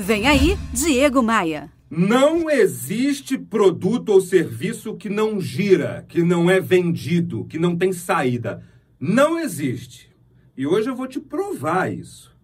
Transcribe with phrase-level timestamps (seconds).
[0.00, 1.70] Vem aí, Diego Maia.
[1.90, 7.92] Não existe produto ou serviço que não gira, que não é vendido, que não tem
[7.92, 8.64] saída.
[8.98, 10.10] Não existe.
[10.56, 12.34] E hoje eu vou te provar isso.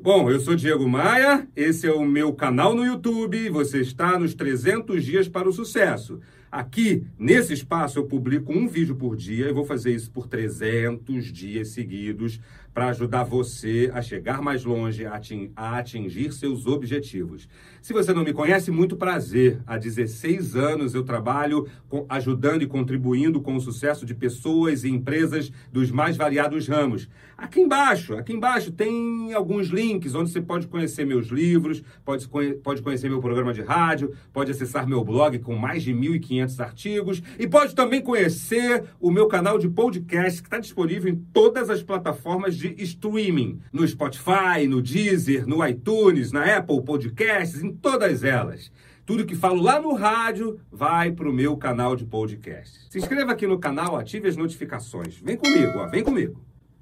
[0.00, 4.32] Bom, eu sou Diego Maia, esse é o meu canal no YouTube, você está nos
[4.32, 6.20] 300 dias para o sucesso.
[6.50, 11.26] Aqui, nesse espaço, eu publico um vídeo por dia e vou fazer isso por 300
[11.26, 12.40] dias seguidos
[12.74, 17.48] para ajudar você a chegar mais longe, a atingir seus objetivos.
[17.82, 19.60] Se você não me conhece, muito prazer.
[19.66, 21.68] Há 16 anos eu trabalho
[22.08, 27.08] ajudando e contribuindo com o sucesso de pessoas e empresas dos mais variados ramos.
[27.36, 32.28] Aqui embaixo, aqui embaixo tem alguns links onde você pode conhecer meus livros, pode,
[32.62, 37.22] pode conhecer meu programa de rádio, pode acessar meu blog com mais de 1.500 artigos
[37.38, 41.82] e pode também conhecer o meu canal de podcast que está disponível em todas as
[41.82, 48.72] plataformas de streaming, no Spotify, no Deezer, no iTunes, na Apple Podcasts, em todas elas.
[49.04, 52.88] Tudo que falo lá no rádio vai para o meu canal de podcast.
[52.90, 55.16] Se inscreva aqui no canal, ative as notificações.
[55.20, 56.40] Vem comigo, ó, vem comigo.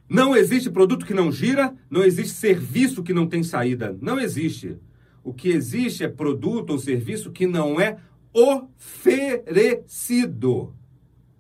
[0.09, 3.97] Não existe produto que não gira, não existe serviço que não tem saída.
[4.00, 4.77] Não existe.
[5.22, 7.98] O que existe é produto ou serviço que não é
[8.33, 9.95] oferecido.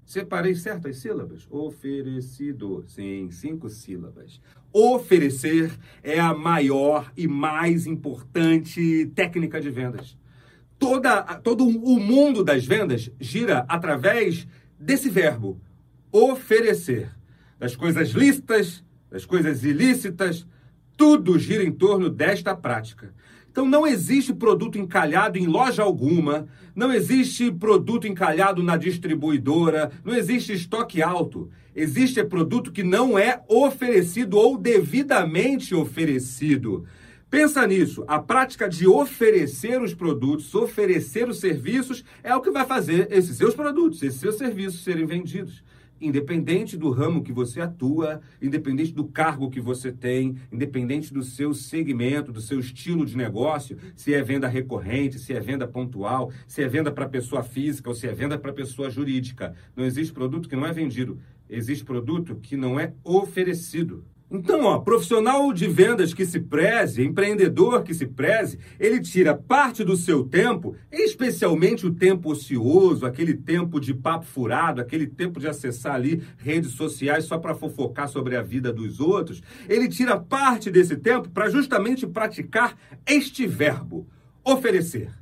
[0.04, 1.46] Separei certas sílabas?
[1.50, 2.84] Oferecido.
[2.86, 4.40] Sim, cinco sílabas.
[4.72, 5.70] Oferecer
[6.02, 10.16] é a maior e mais importante técnica de vendas.
[10.78, 15.60] Toda, todo o mundo das vendas gira através desse verbo,
[16.10, 17.10] oferecer.
[17.58, 20.46] Das coisas lícitas, das coisas ilícitas,
[20.96, 23.12] tudo gira em torno desta prática.
[23.58, 30.14] Então não existe produto encalhado em loja alguma, não existe produto encalhado na distribuidora, não
[30.14, 31.50] existe estoque alto.
[31.74, 36.84] Existe produto que não é oferecido ou devidamente oferecido.
[37.28, 38.04] Pensa nisso.
[38.06, 43.36] A prática de oferecer os produtos, oferecer os serviços, é o que vai fazer esses
[43.36, 45.64] seus produtos, esses seus serviços serem vendidos
[46.00, 51.52] independente do ramo que você atua, independente do cargo que você tem, independente do seu
[51.54, 56.62] segmento, do seu estilo de negócio, se é venda recorrente, se é venda pontual, se
[56.62, 59.54] é venda para pessoa física ou se é venda para pessoa jurídica.
[59.76, 64.04] Não existe produto que não é vendido, existe produto que não é oferecido.
[64.30, 69.82] Então, ó, profissional de vendas que se preze, empreendedor que se preze, ele tira parte
[69.82, 75.48] do seu tempo, especialmente o tempo ocioso, aquele tempo de papo furado, aquele tempo de
[75.48, 79.42] acessar ali redes sociais só para fofocar sobre a vida dos outros.
[79.66, 84.06] Ele tira parte desse tempo para justamente praticar este verbo:
[84.44, 85.17] oferecer.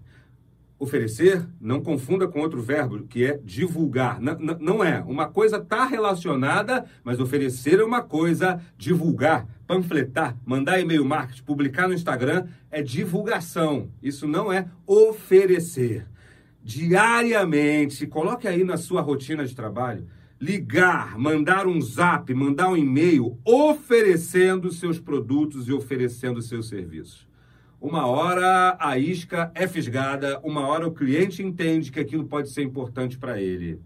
[0.78, 4.20] Oferecer, não confunda com outro verbo, que é divulgar.
[4.20, 5.00] Não, não é.
[5.00, 11.88] Uma coisa está relacionada, mas oferecer é uma coisa, divulgar, panfletar, mandar e-mail marketing, publicar
[11.88, 13.90] no Instagram é divulgação.
[14.02, 16.06] Isso não é oferecer.
[16.62, 20.06] Diariamente, coloque aí na sua rotina de trabalho,
[20.38, 27.26] ligar, mandar um zap, mandar um e-mail oferecendo seus produtos e oferecendo seus serviços.
[27.80, 32.62] Uma hora a isca é fisgada, uma hora o cliente entende que aquilo pode ser
[32.62, 33.78] importante para ele.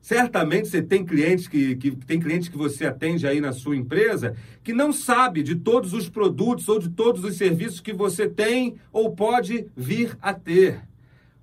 [0.00, 4.34] Certamente você tem clientes que, que tem clientes que você atende aí na sua empresa
[4.62, 8.76] que não sabe de todos os produtos ou de todos os serviços que você tem
[8.92, 10.82] ou pode vir a ter.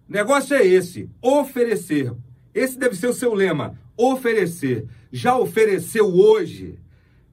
[0.07, 2.13] O negócio é esse: oferecer.
[2.53, 4.85] Esse deve ser o seu lema: oferecer.
[5.11, 6.77] Já ofereceu hoje?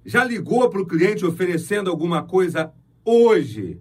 [0.05, 2.73] Já ligou para o cliente oferecendo alguma coisa
[3.05, 3.81] hoje?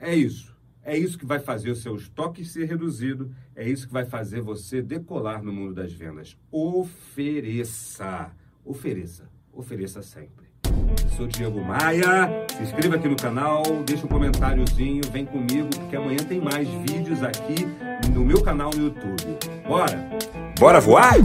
[0.00, 0.56] É isso.
[0.82, 4.40] É isso que vai fazer o seu estoque ser reduzido, é isso que vai fazer
[4.40, 6.34] você decolar no mundo das vendas.
[6.50, 8.30] Ofereça.
[8.64, 9.28] Ofereça.
[9.52, 10.46] Ofereça sempre.
[11.16, 12.46] Sou Diego Maia.
[12.56, 17.22] Se inscreva aqui no canal, deixa um comentáriozinho, vem comigo, porque amanhã tem mais vídeos
[17.22, 17.66] aqui
[18.14, 19.38] no meu canal no YouTube.
[19.66, 20.08] Bora?
[20.58, 21.16] Bora voar?